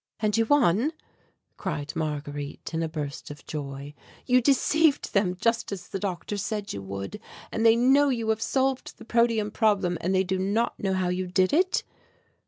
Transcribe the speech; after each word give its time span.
"And 0.19 0.35
you 0.35 0.45
won?" 0.47 0.93
cried 1.57 1.95
Marguerite 1.95 2.73
in 2.73 2.81
a 2.81 2.89
burst 2.89 3.29
of 3.29 3.45
joy. 3.45 3.93
"You 4.25 4.41
deceived 4.41 5.13
them 5.13 5.35
just 5.39 5.71
as 5.71 5.89
the 5.89 5.99
doctor 5.99 6.37
said 6.37 6.73
you 6.73 6.81
would. 6.81 7.19
And 7.51 7.63
they 7.63 7.75
know 7.75 8.09
you 8.09 8.29
have 8.29 8.41
solved 8.41 8.97
the 8.97 9.05
protium 9.05 9.51
problem 9.53 9.99
and 10.01 10.15
they 10.15 10.23
do 10.23 10.39
not 10.39 10.79
know 10.79 10.93
how 10.95 11.09
you 11.09 11.27
did 11.27 11.53
it?" 11.53 11.83